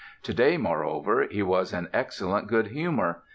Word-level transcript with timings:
To 0.23 0.33
day, 0.33 0.57
moreover, 0.57 1.27
he 1.29 1.43
was 1.43 1.73
in 1.75 1.87
excellent 1.93 2.47
good 2.47 2.69
humor. 2.69 3.21